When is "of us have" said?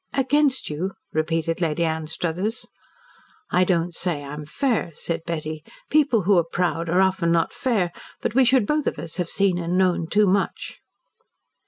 8.87-9.29